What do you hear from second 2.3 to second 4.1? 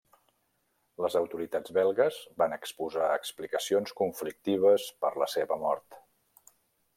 van exposar explicacions